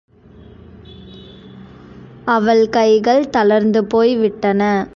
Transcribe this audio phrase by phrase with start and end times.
[2.25, 4.87] அவள் கைகள் தளர்ந்து போய்விட்டன.